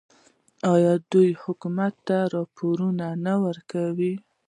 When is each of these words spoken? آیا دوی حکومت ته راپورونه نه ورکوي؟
آیا 0.73 0.93
دوی 1.11 1.29
حکومت 1.43 1.93
ته 2.07 2.17
راپورونه 2.33 3.07
نه 3.25 3.33
ورکوي؟ 3.43 4.13